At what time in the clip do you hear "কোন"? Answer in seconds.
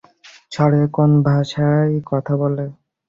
0.95-1.11